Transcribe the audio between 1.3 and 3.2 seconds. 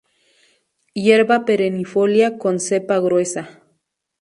perennifolia con cepa